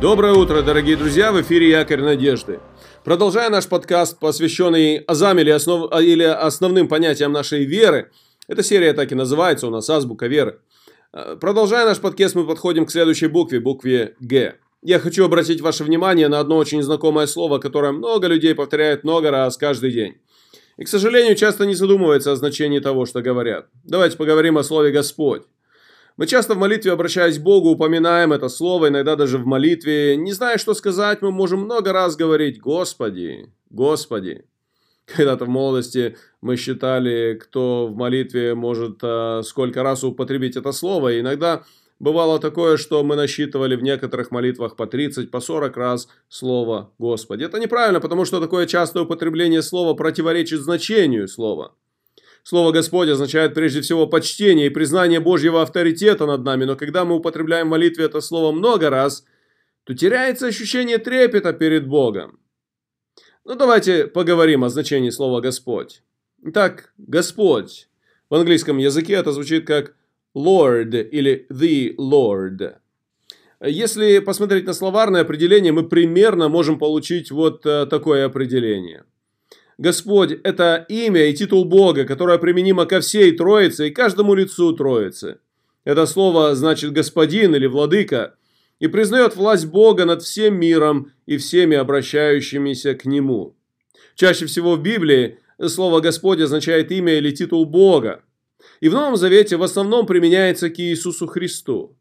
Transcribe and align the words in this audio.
Доброе 0.00 0.32
утро, 0.32 0.62
дорогие 0.62 0.96
друзья! 0.96 1.30
В 1.30 1.42
эфире 1.42 1.68
Якорь 1.68 2.00
Надежды. 2.00 2.58
Продолжая 3.04 3.50
наш 3.50 3.68
подкаст, 3.68 4.18
посвященный 4.18 4.96
азам 4.96 5.38
или, 5.38 5.50
основ... 5.50 5.92
или 6.00 6.22
основным 6.22 6.88
понятиям 6.88 7.32
нашей 7.32 7.66
веры, 7.66 8.10
эта 8.48 8.62
серия 8.62 8.94
так 8.94 9.12
и 9.12 9.14
называется 9.14 9.66
у 9.66 9.70
нас 9.70 9.90
«Азбука 9.90 10.26
веры». 10.26 10.60
Э, 11.12 11.36
продолжая 11.38 11.84
наш 11.84 11.98
подкаст, 11.98 12.34
мы 12.34 12.46
подходим 12.46 12.86
к 12.86 12.90
следующей 12.90 13.26
букве, 13.26 13.60
букве 13.60 14.16
«Г». 14.20 14.54
Я 14.80 15.00
хочу 15.00 15.22
обратить 15.22 15.60
ваше 15.60 15.84
внимание 15.84 16.28
на 16.28 16.40
одно 16.40 16.56
очень 16.56 16.82
знакомое 16.82 17.26
слово, 17.26 17.58
которое 17.58 17.92
много 17.92 18.26
людей 18.26 18.54
повторяют 18.54 19.04
много 19.04 19.30
раз 19.30 19.58
каждый 19.58 19.92
день. 19.92 20.14
И, 20.78 20.84
к 20.84 20.88
сожалению, 20.88 21.36
часто 21.36 21.66
не 21.66 21.74
задумывается 21.74 22.32
о 22.32 22.36
значении 22.36 22.78
того, 22.78 23.04
что 23.04 23.20
говорят. 23.20 23.66
Давайте 23.84 24.16
поговорим 24.16 24.56
о 24.56 24.64
слове 24.64 24.92
«Господь». 24.92 25.42
Мы 26.20 26.26
часто 26.26 26.54
в 26.54 26.58
молитве, 26.58 26.92
обращаясь 26.92 27.38
к 27.38 27.42
Богу, 27.42 27.70
упоминаем 27.70 28.34
это 28.34 28.50
слово, 28.50 28.88
иногда 28.88 29.16
даже 29.16 29.38
в 29.38 29.46
молитве. 29.46 30.18
Не 30.18 30.34
зная, 30.34 30.58
что 30.58 30.74
сказать, 30.74 31.22
мы 31.22 31.30
можем 31.30 31.60
много 31.60 31.94
раз 31.94 32.14
говорить 32.14 32.60
«Господи, 32.60 33.50
Господи». 33.70 34.44
Когда-то 35.06 35.46
в 35.46 35.48
молодости 35.48 36.18
мы 36.42 36.56
считали, 36.56 37.40
кто 37.42 37.86
в 37.86 37.96
молитве 37.96 38.54
может 38.54 38.98
а, 39.02 39.40
сколько 39.42 39.82
раз 39.82 40.04
употребить 40.04 40.56
это 40.56 40.72
слово. 40.72 41.14
И 41.14 41.20
иногда 41.20 41.62
бывало 41.98 42.38
такое, 42.38 42.76
что 42.76 43.02
мы 43.02 43.16
насчитывали 43.16 43.74
в 43.74 43.82
некоторых 43.82 44.30
молитвах 44.30 44.76
по 44.76 44.86
30, 44.86 45.30
по 45.30 45.40
40 45.40 45.74
раз 45.78 46.06
слово 46.28 46.92
«Господи». 46.98 47.44
Это 47.44 47.58
неправильно, 47.58 47.98
потому 47.98 48.26
что 48.26 48.42
такое 48.42 48.66
частое 48.66 49.04
употребление 49.04 49.62
слова 49.62 49.94
противоречит 49.94 50.60
значению 50.60 51.28
слова. 51.28 51.72
Слово 52.42 52.72
Господь 52.72 53.08
означает 53.08 53.54
прежде 53.54 53.80
всего 53.80 54.06
почтение 54.06 54.66
и 54.66 54.70
признание 54.70 55.20
Божьего 55.20 55.62
авторитета 55.62 56.26
над 56.26 56.42
нами, 56.42 56.64
но 56.64 56.76
когда 56.76 57.04
мы 57.04 57.16
употребляем 57.16 57.66
в 57.68 57.70
молитве 57.70 58.06
это 58.06 58.20
слово 58.20 58.52
много 58.52 58.90
раз, 58.90 59.24
то 59.84 59.94
теряется 59.94 60.46
ощущение 60.46 60.98
трепета 60.98 61.52
перед 61.52 61.86
Богом. 61.86 62.40
Ну 63.44 63.56
давайте 63.56 64.06
поговорим 64.06 64.64
о 64.64 64.68
значении 64.68 65.10
слова 65.10 65.40
Господь. 65.40 66.02
Итак, 66.42 66.92
Господь. 66.98 67.88
В 68.30 68.34
английском 68.34 68.78
языке 68.78 69.14
это 69.14 69.32
звучит 69.32 69.66
как 69.66 69.94
Lord 70.34 71.08
или 71.10 71.46
The 71.50 71.96
Lord. 71.96 72.76
Если 73.62 74.20
посмотреть 74.20 74.64
на 74.64 74.72
словарное 74.72 75.22
определение, 75.22 75.72
мы 75.72 75.86
примерно 75.86 76.48
можем 76.48 76.78
получить 76.78 77.30
вот 77.30 77.66
э, 77.66 77.86
такое 77.86 78.24
определение– 78.24 79.04
Господь– 79.80 80.32
это 80.44 80.84
имя 80.90 81.30
и 81.30 81.32
титул 81.32 81.64
Бога, 81.64 82.04
которое 82.04 82.36
применимо 82.36 82.84
ко 82.84 83.00
всей 83.00 83.32
Троице 83.32 83.88
и 83.88 83.90
каждому 83.90 84.34
лицу 84.34 84.74
Троицы. 84.74 85.38
Это 85.84 86.04
слово 86.04 86.54
значит 86.54 86.92
«господин» 86.92 87.54
или 87.54 87.66
«владыка» 87.66 88.34
и 88.78 88.88
признает 88.88 89.36
власть 89.36 89.64
Бога 89.64 90.04
над 90.04 90.22
всем 90.22 90.60
миром 90.60 91.12
и 91.24 91.38
всеми 91.38 91.78
обращающимися 91.78 92.94
к 92.94 93.06
Нему. 93.06 93.56
Чаще 94.16 94.44
всего 94.44 94.76
в 94.76 94.82
Библии 94.82 95.38
слово 95.66 96.00
«Господь» 96.00 96.40
означает 96.40 96.92
имя 96.92 97.14
или 97.14 97.30
титул 97.30 97.64
Бога. 97.64 98.22
И 98.80 98.90
в 98.90 98.92
Новом 98.92 99.16
Завете 99.16 99.56
в 99.56 99.62
основном 99.62 100.06
применяется 100.06 100.68
к 100.68 100.78
Иисусу 100.78 101.26
Христу. 101.26 101.96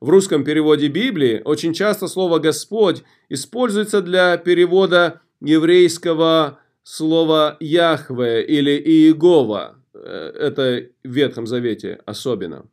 В 0.00 0.08
русском 0.08 0.44
переводе 0.44 0.88
Библии 0.88 1.42
очень 1.44 1.74
часто 1.74 2.08
слово 2.08 2.38
«Господь» 2.38 3.02
используется 3.28 4.00
для 4.00 4.38
перевода 4.38 5.20
еврейского 5.42 6.61
слово 6.82 7.56
Яхве 7.60 8.44
или 8.44 8.72
Иегова. 8.72 9.76
Э, 9.94 10.32
это 10.38 10.88
в 11.04 11.08
Ветхом 11.08 11.46
Завете 11.46 12.00
особенно. 12.06 12.66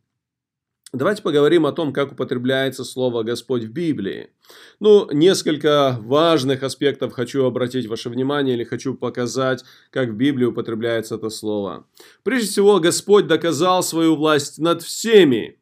Давайте 0.91 1.21
поговорим 1.21 1.67
о 1.67 1.71
том, 1.71 1.93
как 1.93 2.13
употребляется 2.13 2.83
слово 2.83 3.21
Господь 3.21 3.63
в 3.63 3.71
Библии. 3.71 4.31
Ну, 4.79 5.07
несколько 5.11 5.99
важных 6.01 6.63
аспектов 6.63 7.13
хочу 7.13 7.45
обратить 7.45 7.85
ваше 7.85 8.09
внимание 8.09 8.55
или 8.55 8.63
хочу 8.63 8.95
показать, 8.95 9.63
как 9.91 10.09
в 10.09 10.13
Библии 10.13 10.45
употребляется 10.45 11.15
это 11.15 11.29
слово. 11.29 11.85
Прежде 12.23 12.47
всего, 12.47 12.79
Господь 12.79 13.27
доказал 13.27 13.83
свою 13.83 14.15
власть 14.15 14.57
над 14.57 14.81
всеми. 14.81 15.58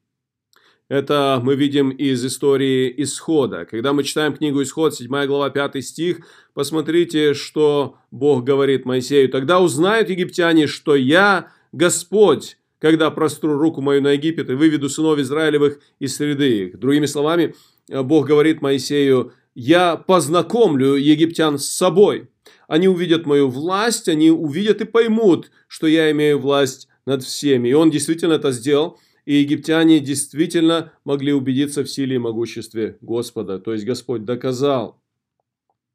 Это 0.90 1.42
мы 1.44 1.56
видим 1.56 1.90
из 1.90 2.26
истории 2.26 2.94
Исхода. 3.04 3.66
Когда 3.66 3.92
мы 3.92 4.04
читаем 4.04 4.34
книгу 4.34 4.64
Исход, 4.64 4.96
7 4.96 5.26
глава, 5.26 5.50
5 5.50 5.84
стих, 5.84 6.20
посмотрите, 6.54 7.34
что 7.34 7.98
Бог 8.10 8.46
говорит 8.46 8.86
Моисею. 8.86 9.28
«Тогда 9.28 9.60
узнают 9.60 10.10
египтяне, 10.10 10.66
что 10.66 10.96
я 10.96 11.52
Господь, 11.74 12.58
когда 12.80 13.12
простру 13.12 13.58
руку 13.58 13.82
мою 13.82 14.02
на 14.02 14.14
Египет 14.14 14.50
и 14.50 14.54
выведу 14.54 14.88
сынов 14.88 15.20
Израилевых 15.20 15.80
из 16.00 16.16
среды 16.16 16.68
их». 16.68 16.80
Другими 16.80 17.06
словами, 17.06 17.54
Бог 17.90 18.26
говорит 18.26 18.62
Моисею, 18.62 19.34
«Я 19.56 19.98
познакомлю 19.98 20.96
египтян 20.96 21.60
с 21.60 21.66
собой. 21.66 22.30
Они 22.70 22.88
увидят 22.88 23.26
мою 23.26 23.50
власть, 23.50 24.08
они 24.08 24.32
увидят 24.32 24.80
и 24.80 24.86
поймут, 24.86 25.52
что 25.68 25.86
я 25.86 26.12
имею 26.12 26.40
власть 26.40 26.88
над 27.06 27.24
всеми». 27.24 27.68
И 27.68 27.74
он 27.74 27.92
действительно 27.92 28.34
это 28.34 28.54
сделал 28.54 28.98
и 29.28 29.42
египтяне 29.42 30.00
действительно 30.00 30.94
могли 31.04 31.34
убедиться 31.34 31.84
в 31.84 31.90
силе 31.90 32.16
и 32.16 32.18
могуществе 32.18 32.98
Господа. 33.02 33.60
То 33.60 33.74
есть 33.74 33.84
Господь 33.84 34.24
доказал 34.24 35.02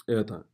это. 0.06 0.44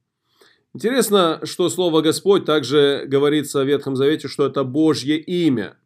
Интересно, 0.73 1.41
что 1.43 1.71
слово 1.71 2.03
Господь 2.03 2.45
также 2.45 3.05
говорится 3.09 3.65
в 3.65 3.67
Ветхом 3.67 3.97
Завете, 3.97 4.29
что 4.29 4.47
это 4.47 4.63
Божье 4.63 5.19
имя. 5.19 5.77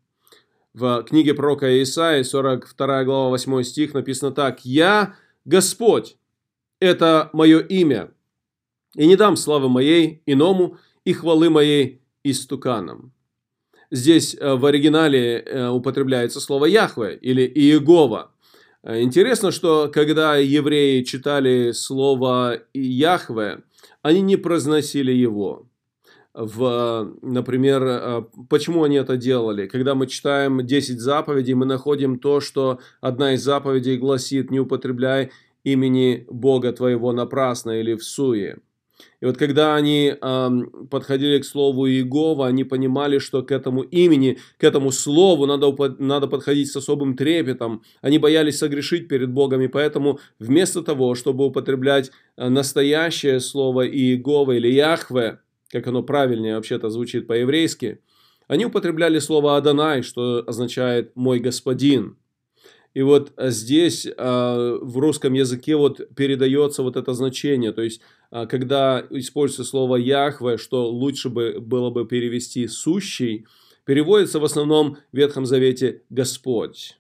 В 0.74 1.02
книге 1.04 1.32
пророка 1.32 1.82
Исаии, 1.82 2.24
42 2.24 3.04
глава, 3.04 3.30
8 3.30 3.62
стих 3.62 3.94
написано 3.94 4.30
так. 4.30 4.62
«Я 4.62 5.16
Господь, 5.46 6.18
это 6.78 7.30
мое 7.32 7.60
имя, 7.60 8.10
и 8.96 9.06
не 9.06 9.16
дам 9.16 9.36
славы 9.36 9.70
моей 9.70 10.20
иному, 10.26 10.76
и 11.06 11.14
хвалы 11.14 11.48
моей 11.48 12.02
истуканам». 12.22 13.14
Здесь 13.92 14.34
э, 14.40 14.54
в 14.54 14.64
оригинале 14.64 15.40
э, 15.40 15.68
употребляется 15.68 16.40
слово 16.40 16.64
Яхве 16.64 17.14
или 17.20 17.42
Иегова. 17.42 18.30
Э, 18.82 19.02
интересно, 19.02 19.50
что 19.50 19.90
когда 19.92 20.36
евреи 20.36 21.02
читали 21.02 21.72
слово 21.72 22.62
Яхве, 22.72 23.64
они 24.00 24.22
не 24.22 24.36
произносили 24.36 25.12
его. 25.12 25.68
В, 26.32 27.12
например, 27.20 28.26
почему 28.48 28.84
они 28.84 28.96
это 28.96 29.18
делали? 29.18 29.66
Когда 29.66 29.94
мы 29.94 30.06
читаем 30.06 30.66
10 30.66 30.98
заповедей, 30.98 31.52
мы 31.52 31.66
находим 31.66 32.18
то, 32.18 32.40
что 32.40 32.80
одна 33.02 33.34
из 33.34 33.42
заповедей 33.42 33.98
гласит 33.98 34.50
«Не 34.50 34.60
употребляй 34.60 35.30
имени 35.64 36.24
Бога 36.30 36.72
твоего 36.72 37.12
напрасно 37.12 37.72
или 37.72 37.92
в 37.92 38.02
суе». 38.02 38.60
И 39.20 39.24
вот 39.24 39.36
когда 39.36 39.74
они 39.74 40.14
э, 40.20 40.50
подходили 40.90 41.38
к 41.38 41.44
слову 41.44 41.86
Иегова, 41.88 42.46
они 42.46 42.64
понимали, 42.64 43.18
что 43.18 43.42
к 43.42 43.52
этому 43.52 43.82
имени, 43.82 44.38
к 44.58 44.64
этому 44.64 44.90
слову 44.90 45.46
надо, 45.46 45.74
надо 45.98 46.26
подходить 46.26 46.70
с 46.70 46.76
особым 46.76 47.16
трепетом. 47.16 47.82
Они 48.00 48.18
боялись 48.18 48.58
согрешить 48.58 49.08
перед 49.08 49.30
Богом, 49.30 49.60
и 49.62 49.68
поэтому 49.68 50.18
вместо 50.38 50.82
того, 50.82 51.14
чтобы 51.14 51.46
употреблять 51.46 52.10
э, 52.36 52.48
настоящее 52.48 53.40
слово 53.40 53.86
Иегова 53.86 54.52
или 54.52 54.68
Яхве, 54.68 55.38
как 55.70 55.86
оно 55.86 56.02
правильнее 56.02 56.56
вообще-то 56.56 56.90
звучит 56.90 57.26
по-еврейски, 57.26 58.00
они 58.48 58.66
употребляли 58.66 59.18
слово 59.18 59.56
Адонай, 59.56 60.02
что 60.02 60.44
означает 60.46 61.12
«мой 61.14 61.38
господин». 61.38 62.16
И 62.94 63.02
вот 63.02 63.32
э, 63.36 63.50
здесь 63.50 64.06
э, 64.06 64.78
в 64.82 64.98
русском 64.98 65.32
языке 65.32 65.76
вот 65.76 66.14
передается 66.14 66.82
вот 66.82 66.96
это 66.96 67.14
значение. 67.14 67.72
То 67.72 67.82
есть, 67.82 68.02
э, 68.30 68.46
когда 68.46 69.04
используется 69.10 69.64
слово 69.64 69.96
Яхве, 69.96 70.58
что 70.58 70.90
лучше 70.90 71.30
бы 71.30 71.58
было 71.60 71.90
бы 71.90 72.06
перевести 72.06 72.66
«сущий», 72.68 73.46
переводится 73.84 74.38
в 74.38 74.44
основном 74.44 74.98
в 75.10 75.16
Ветхом 75.16 75.46
Завете 75.46 76.02
«Господь». 76.10 76.98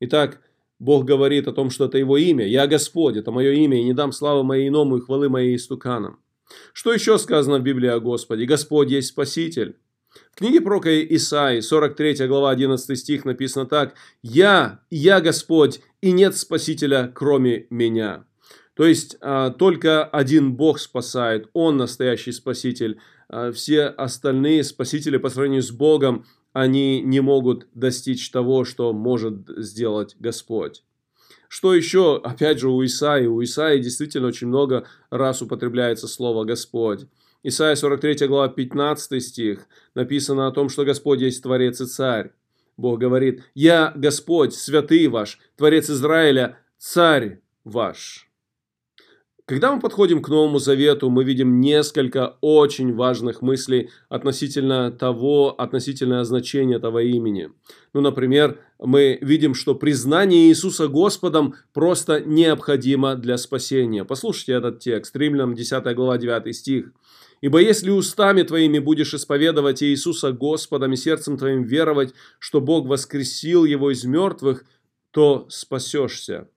Итак, 0.00 0.40
Бог 0.78 1.04
говорит 1.04 1.48
о 1.48 1.52
том, 1.52 1.70
что 1.70 1.86
это 1.86 1.98
Его 1.98 2.18
имя. 2.18 2.46
«Я 2.46 2.66
Господь, 2.66 3.16
это 3.16 3.30
мое 3.30 3.52
имя, 3.52 3.80
и 3.80 3.84
не 3.84 3.94
дам 3.94 4.12
славы 4.12 4.44
моей 4.44 4.68
иному 4.68 4.98
и 4.98 5.00
хвалы 5.00 5.28
моей 5.28 5.56
истуканам». 5.56 6.18
Что 6.74 6.92
еще 6.92 7.18
сказано 7.18 7.58
в 7.58 7.62
Библии 7.62 7.88
о 7.88 8.00
Господе? 8.00 8.44
Господь 8.44 8.90
есть 8.90 9.08
Спаситель. 9.08 9.76
В 10.32 10.36
книге 10.36 10.60
пророка 10.60 10.90
Исаи, 11.14 11.60
43 11.60 12.26
глава, 12.26 12.50
11 12.50 12.98
стих 12.98 13.24
написано 13.24 13.66
так. 13.66 13.94
«Я, 14.22 14.80
я 14.90 15.20
Господь, 15.20 15.80
и 16.00 16.12
нет 16.12 16.36
Спасителя, 16.36 17.12
кроме 17.14 17.66
меня». 17.70 18.24
То 18.74 18.84
есть, 18.84 19.16
а, 19.20 19.50
только 19.50 20.04
один 20.04 20.54
Бог 20.54 20.80
спасает, 20.80 21.48
Он 21.52 21.76
настоящий 21.76 22.32
Спаситель. 22.32 22.98
А, 23.28 23.52
все 23.52 23.84
остальные 23.84 24.64
спасители 24.64 25.16
по 25.16 25.30
сравнению 25.30 25.62
с 25.62 25.70
Богом, 25.70 26.26
они 26.52 27.00
не 27.00 27.20
могут 27.20 27.66
достичь 27.74 28.30
того, 28.30 28.64
что 28.64 28.92
может 28.92 29.48
сделать 29.56 30.16
Господь. 30.18 30.82
Что 31.48 31.74
еще, 31.74 32.20
опять 32.22 32.58
же, 32.58 32.68
у 32.68 32.84
Исаи? 32.84 33.26
У 33.26 33.42
Исаи 33.42 33.78
действительно 33.78 34.28
очень 34.28 34.48
много 34.48 34.86
раз 35.10 35.42
употребляется 35.42 36.08
слово 36.08 36.44
«Господь». 36.44 37.06
Исайя 37.46 37.76
43 37.76 38.26
глава 38.26 38.48
15 38.48 39.22
стих 39.22 39.66
написано 39.94 40.46
о 40.46 40.50
том, 40.50 40.70
что 40.70 40.86
Господь 40.86 41.20
есть 41.20 41.42
Творец 41.42 41.78
и 41.78 41.84
Царь. 41.84 42.32
Бог 42.78 42.98
говорит, 42.98 43.44
«Я 43.54 43.92
Господь, 43.94 44.54
святый 44.54 45.06
ваш, 45.08 45.38
Творец 45.54 45.90
Израиля, 45.90 46.58
Царь 46.78 47.42
ваш». 47.62 48.30
Когда 49.46 49.74
мы 49.74 49.78
подходим 49.78 50.22
к 50.22 50.30
Новому 50.30 50.58
Завету, 50.58 51.10
мы 51.10 51.22
видим 51.22 51.60
несколько 51.60 52.38
очень 52.40 52.94
важных 52.94 53.42
мыслей 53.42 53.90
относительно 54.08 54.90
того, 54.90 55.54
относительно 55.60 56.24
значения 56.24 56.76
этого 56.76 57.00
имени. 57.00 57.50
Ну, 57.92 58.00
например, 58.00 58.58
мы 58.78 59.18
видим, 59.20 59.54
что 59.54 59.74
признание 59.74 60.48
Иисуса 60.48 60.88
Господом 60.88 61.56
просто 61.74 62.20
необходимо 62.20 63.16
для 63.16 63.36
спасения. 63.36 64.06
Послушайте 64.06 64.52
этот 64.54 64.78
текст, 64.78 65.14
Римлянам 65.14 65.54
10 65.54 65.94
глава 65.94 66.16
9 66.16 66.56
стих. 66.56 66.92
«Ибо 67.42 67.60
если 67.60 67.90
устами 67.90 68.44
твоими 68.44 68.78
будешь 68.78 69.12
исповедовать 69.12 69.82
Иисуса 69.82 70.32
Господом 70.32 70.94
и 70.94 70.96
сердцем 70.96 71.36
твоим 71.36 71.64
веровать, 71.64 72.14
что 72.38 72.62
Бог 72.62 72.86
воскресил 72.86 73.66
Его 73.66 73.90
из 73.90 74.04
мертвых, 74.04 74.64
то 75.10 75.44
спасешься». 75.50 76.48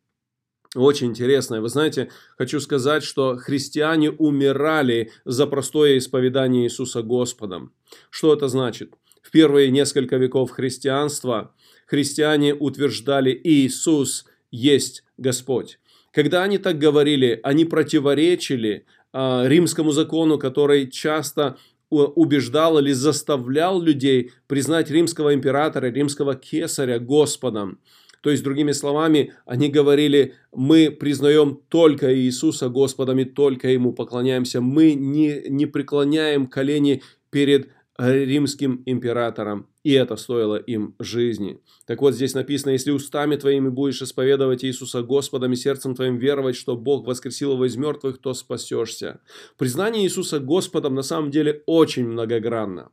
Очень 0.77 1.07
интересно. 1.07 1.59
Вы 1.59 1.69
знаете, 1.69 2.09
хочу 2.38 2.59
сказать, 2.59 3.03
что 3.03 3.35
христиане 3.35 4.12
умирали 4.12 5.12
за 5.25 5.47
простое 5.47 5.97
исповедание 5.97 6.65
Иисуса 6.65 7.01
Господом. 7.01 7.74
Что 8.12 8.33
это 8.33 8.47
значит? 8.47 8.94
В 9.24 9.31
первые 9.31 9.71
несколько 9.71 10.18
веков 10.18 10.51
христианства 10.51 11.51
христиане 11.88 12.53
утверждали 12.53 13.39
Иисус 13.44 14.25
есть 14.51 15.03
Господь. 15.18 15.79
Когда 16.12 16.44
они 16.44 16.59
так 16.59 16.77
говорили, 16.77 17.39
они 17.41 17.65
противоречили 17.65 18.85
э, 19.13 19.44
римскому 19.47 19.91
закону, 19.91 20.38
который 20.38 20.89
часто 20.91 21.57
убеждал 21.89 22.80
или 22.80 22.91
заставлял 22.91 23.81
людей 23.81 24.31
признать 24.47 24.91
римского 24.91 25.33
императора, 25.33 25.88
римского 25.88 26.35
кесаря 26.35 27.00
Господом. 27.00 27.80
То 28.22 28.30
есть, 28.30 28.44
другими 28.44 28.72
словами, 28.72 29.34
они 29.46 29.69
говорили, 29.69 30.34
мы 30.54 30.92
признаем 30.92 31.60
только 31.69 32.16
Иисуса 32.16 32.69
Господом 32.69 33.19
и 33.19 33.25
только 33.25 33.69
Ему 33.69 33.94
поклоняемся. 33.94 34.62
Мы 34.62 34.94
не, 34.94 35.44
не 35.50 35.66
преклоняем 35.66 36.48
колени 36.48 37.04
перед 37.30 37.69
римским 37.98 38.84
императором, 38.86 39.68
и 39.84 39.94
это 39.94 40.18
стоило 40.18 40.56
им 40.56 40.96
жизни. 41.00 41.60
Так 41.86 42.02
вот, 42.02 42.14
здесь 42.14 42.36
написано, 42.36 42.72
если 42.72 42.92
устами 42.92 43.36
твоими 43.38 43.69
будешь 43.69 44.02
исповедовать 44.02 44.64
Иисуса 44.64 45.02
Господом 45.02 45.54
и 45.54 45.56
сердцем 45.56 45.96
твоим 45.96 46.18
веровать, 46.18 46.56
что 46.56 46.78
Бог 46.78 47.08
воскресил 47.08 47.54
его 47.54 47.66
из 47.66 47.75
мертвых, 47.75 48.19
то 48.19 48.34
спасешься. 48.34 49.22
Признание 49.58 50.04
Иисуса 50.04 50.40
Господом 50.40 50.94
на 50.94 51.02
самом 51.02 51.31
деле 51.31 51.64
очень 51.66 52.08
многогранно. 52.08 52.92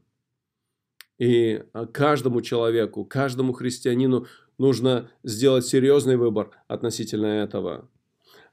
И 1.19 1.63
каждому 1.93 2.41
человеку, 2.41 3.05
каждому 3.05 3.53
христианину 3.53 4.27
нужно 4.59 5.11
сделать 5.23 5.67
серьезный 5.67 6.17
выбор 6.17 6.51
относительно 6.69 7.27
этого. 7.27 7.89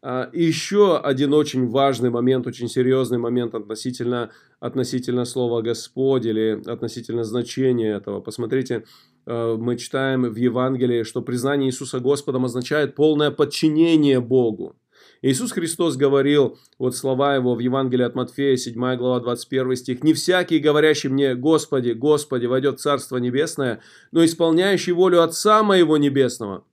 А, 0.03 0.30
еще 0.33 0.98
один 0.98 1.33
очень 1.33 1.68
важный 1.68 2.09
момент, 2.09 2.48
очень 2.48 2.68
серьезный 2.68 3.19
момент 3.19 3.53
относительно, 3.53 4.31
относительно 4.59 5.25
слова 5.25 5.62
Господь 5.62 6.25
или 6.25 6.62
относительно 6.65 7.24
значения 7.24 7.95
этого. 7.95 8.19
Посмотрите, 8.19 8.86
а, 9.27 9.57
мы 9.57 9.77
читаем 9.77 10.24
в 10.24 10.36
Евангелии, 10.36 11.03
что 11.03 11.21
признание 11.21 11.69
Иисуса 11.69 12.00
Господом 12.00 12.45
означает 12.45 12.95
полное 12.95 13.30
подчинение 13.30 14.19
Богу. 14.19 14.75
Иисус 15.22 15.52
Христос 15.52 15.98
говорил, 15.98 16.58
вот 16.80 16.96
слова 16.96 17.36
его 17.36 17.54
в 17.54 17.60
Евангелии 17.60 18.04
от 18.04 18.16
Матфея, 18.16 18.58
7 18.58 18.74
глава, 18.96 19.20
21 19.20 19.76
стих, 19.76 20.04
«Не 20.04 20.14
всякий, 20.14 20.58
говорящий 20.58 21.10
мне, 21.10 21.36
Господи, 21.36 21.92
Господи, 21.92 22.48
войдет 22.48 22.80
в 22.80 22.82
Царство 22.82 23.18
Небесное, 23.18 23.82
но 24.12 24.26
исполняющий 24.26 24.94
волю 24.94 25.22
Отца 25.22 25.62
Моего 25.62 25.98
Небесного». 25.98 26.66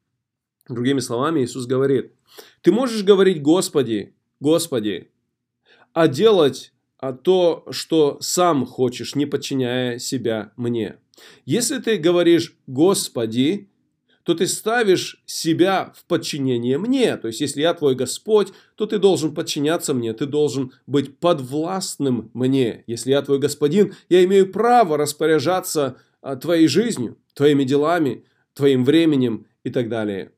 Другими 0.66 1.00
словами, 1.00 1.44
Иисус 1.44 1.66
говорит, 1.66 2.12
ты 2.62 2.72
можешь 2.72 3.04
говорить 3.04 3.42
«Господи, 3.42 4.14
Господи», 4.40 5.10
а 5.92 6.08
делать 6.08 6.72
а 6.98 7.12
то, 7.12 7.64
что 7.70 8.18
сам 8.20 8.66
хочешь, 8.66 9.14
не 9.14 9.24
подчиняя 9.24 9.98
себя 9.98 10.52
мне. 10.56 10.96
Если 11.44 11.78
ты 11.78 11.96
говоришь 11.96 12.56
«Господи», 12.66 13.68
то 14.28 14.34
ты 14.34 14.46
ставишь 14.46 15.22
себя 15.24 15.94
в 15.96 16.04
подчинение 16.04 16.76
мне. 16.76 17.16
То 17.16 17.28
есть, 17.28 17.40
если 17.40 17.62
я 17.62 17.72
твой 17.72 17.94
Господь, 17.94 18.48
то 18.74 18.84
ты 18.84 18.98
должен 18.98 19.34
подчиняться 19.34 19.94
мне, 19.94 20.12
ты 20.12 20.26
должен 20.26 20.72
быть 20.86 21.16
подвластным 21.16 22.30
мне. 22.34 22.84
Если 22.86 23.12
я 23.12 23.22
твой 23.22 23.38
господин, 23.38 23.94
я 24.10 24.22
имею 24.26 24.52
право 24.52 24.98
распоряжаться 24.98 25.96
а, 26.20 26.36
твоей 26.36 26.68
жизнью, 26.68 27.16
твоими 27.32 27.64
делами, 27.64 28.26
твоим 28.52 28.84
временем 28.84 29.46
и 29.64 29.70
так 29.70 29.88
далее. 29.88 30.32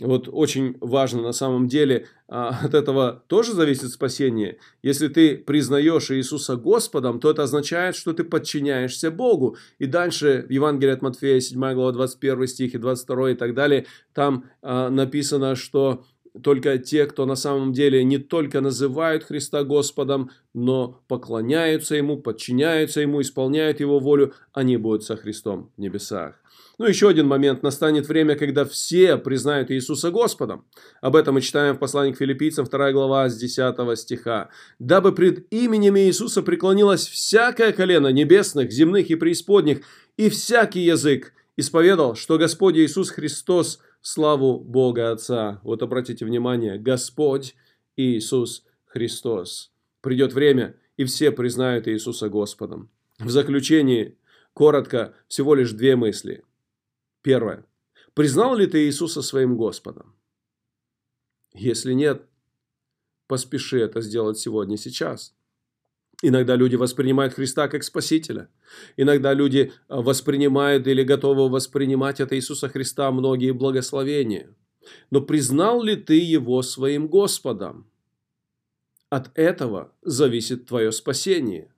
Вот 0.00 0.28
очень 0.30 0.76
важно 0.80 1.22
на 1.22 1.32
самом 1.32 1.66
деле, 1.66 2.06
а, 2.28 2.50
от 2.62 2.74
этого 2.74 3.24
тоже 3.26 3.52
зависит 3.52 3.90
спасение. 3.90 4.58
Если 4.82 5.08
ты 5.08 5.36
признаешь 5.36 6.10
Иисуса 6.10 6.56
Господом, 6.56 7.18
то 7.20 7.30
это 7.30 7.42
означает, 7.42 7.96
что 7.96 8.12
ты 8.12 8.22
подчиняешься 8.22 9.10
Богу. 9.10 9.56
И 9.78 9.86
дальше 9.86 10.46
в 10.48 10.52
Евангелии 10.52 10.92
от 10.92 11.02
Матфея 11.02 11.40
7 11.40 11.58
глава 11.74 11.92
21 11.92 12.46
стих 12.46 12.74
и 12.74 12.78
22 12.78 13.32
и 13.32 13.34
так 13.34 13.54
далее, 13.54 13.86
там 14.14 14.44
а, 14.62 14.88
написано, 14.88 15.56
что 15.56 16.04
только 16.42 16.78
те, 16.78 17.06
кто 17.06 17.26
на 17.26 17.34
самом 17.34 17.72
деле 17.72 18.04
не 18.04 18.18
только 18.18 18.60
называют 18.60 19.24
Христа 19.24 19.64
Господом, 19.64 20.30
но 20.54 21.00
поклоняются 21.08 21.96
Ему, 21.96 22.18
подчиняются 22.18 23.00
Ему, 23.00 23.20
исполняют 23.20 23.80
Его 23.80 23.98
волю, 23.98 24.34
они 24.52 24.76
будут 24.76 25.02
со 25.02 25.16
Христом 25.16 25.72
в 25.76 25.80
небесах. 25.80 26.40
Ну, 26.78 26.86
еще 26.86 27.08
один 27.08 27.26
момент. 27.26 27.64
Настанет 27.64 28.06
время, 28.06 28.36
когда 28.36 28.64
все 28.64 29.16
признают 29.16 29.70
Иисуса 29.72 30.12
Господом. 30.12 30.64
Об 31.00 31.16
этом 31.16 31.34
мы 31.34 31.40
читаем 31.40 31.74
в 31.74 31.80
послании 31.80 32.12
к 32.12 32.18
филиппийцам, 32.18 32.66
2 32.66 32.92
глава, 32.92 33.28
с 33.28 33.36
10 33.36 33.98
стиха. 33.98 34.50
«Дабы 34.78 35.12
пред 35.12 35.52
именем 35.52 35.98
Иисуса 35.98 36.40
преклонилось 36.40 37.08
всякое 37.08 37.72
колено 37.72 38.08
небесных, 38.08 38.70
земных 38.70 39.10
и 39.10 39.16
преисподних, 39.16 39.80
и 40.16 40.30
всякий 40.30 40.82
язык 40.82 41.32
исповедал, 41.56 42.14
что 42.14 42.38
Господь 42.38 42.76
Иисус 42.76 43.10
Христос– 43.10 43.80
славу 44.00 44.60
Бога 44.60 45.10
Отца». 45.10 45.60
Вот 45.64 45.82
обратите 45.82 46.24
внимание, 46.24 46.78
Господь 46.78 47.56
Иисус 47.96 48.62
Христос. 48.86 49.72
Придет 50.00 50.32
время, 50.32 50.76
и 50.96 51.02
все 51.04 51.32
признают 51.32 51.88
Иисуса 51.88 52.28
Господом. 52.28 52.88
В 53.18 53.30
заключении, 53.30 54.16
коротко, 54.54 55.14
всего 55.26 55.56
лишь 55.56 55.72
две 55.72 55.96
мысли– 55.96 56.44
Первое. 57.22 57.64
Признал 58.14 58.56
ли 58.56 58.66
ты 58.66 58.86
Иисуса 58.86 59.22
своим 59.22 59.56
Господом? 59.56 60.16
Если 61.54 61.92
нет, 61.92 62.26
поспеши 63.26 63.80
это 63.80 64.00
сделать 64.00 64.38
сегодня, 64.38 64.76
сейчас. 64.76 65.34
Иногда 66.20 66.56
люди 66.56 66.74
воспринимают 66.74 67.34
Христа 67.34 67.68
как 67.68 67.84
Спасителя. 67.84 68.48
Иногда 68.96 69.34
люди 69.34 69.72
а, 69.86 70.02
воспринимают 70.02 70.86
или 70.86 71.04
готовы 71.04 71.48
воспринимать 71.48 72.20
от 72.20 72.32
Иисуса 72.32 72.68
Христа 72.68 73.10
многие 73.12 73.52
благословения. 73.52 74.54
Но 75.10 75.20
признал 75.20 75.82
ли 75.82 75.94
ты 75.94 76.18
Его 76.18 76.62
своим 76.62 77.06
Господом? 77.06 77.88
От 79.10 79.30
этого 79.38 79.92
зависит 80.02 80.66
твое 80.66 80.90
спасение. 80.92 81.72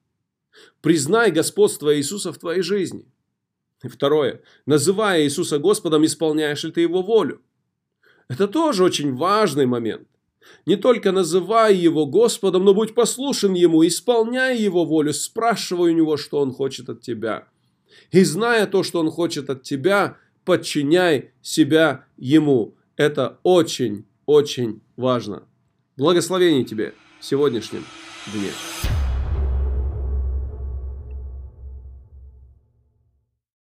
Признай 0.80 1.30
господство 1.30 1.94
Иисуса 1.96 2.32
в 2.32 2.38
твоей 2.38 2.62
жизни– 2.62 3.12
и 3.82 3.88
второе. 3.88 4.40
Называя 4.66 5.22
Иисуса 5.22 5.58
Господом, 5.58 6.04
исполняешь 6.04 6.64
ли 6.64 6.72
ты 6.72 6.82
Его 6.82 7.02
волю? 7.02 7.40
Это 8.28 8.46
тоже 8.46 8.84
очень 8.84 9.14
важный 9.14 9.66
момент. 9.66 10.06
Не 10.66 10.76
только 10.76 11.12
называй 11.12 11.74
Его 11.74 12.06
Господом, 12.06 12.64
но 12.64 12.74
будь 12.74 12.94
послушен 12.94 13.54
Ему, 13.54 13.86
исполняй 13.86 14.58
Его 14.58 14.84
волю, 14.84 15.12
спрашивай 15.12 15.92
у 15.92 15.94
Него, 15.96 16.16
что 16.16 16.40
Он 16.40 16.52
хочет 16.52 16.88
от 16.88 17.02
тебя. 17.02 17.48
И 18.10 18.24
зная 18.24 18.66
то, 18.66 18.82
что 18.82 19.00
Он 19.00 19.10
хочет 19.10 19.50
от 19.50 19.62
тебя, 19.62 20.16
подчиняй 20.44 21.32
себя 21.42 22.04
Ему. 22.16 22.74
Это 22.96 23.38
очень, 23.42 24.06
очень 24.26 24.80
важно. 24.96 25.44
Благословений 25.96 26.64
тебе 26.64 26.94
в 27.20 27.24
сегодняшнем 27.24 27.84
дне. 28.32 28.50